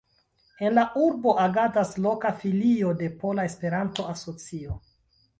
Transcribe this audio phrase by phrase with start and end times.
[0.67, 4.79] En la urbo agadas loka Filio de Pola Esperanto-Asocio.